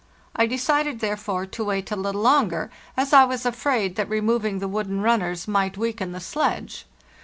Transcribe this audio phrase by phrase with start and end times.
[0.35, 3.77] I decided, therefore, to wait a little longer, as I was afraid A.
[3.77, 6.87] HARD STRUGGLE 20 ios) that removing the wooden runners might weaken the sledge.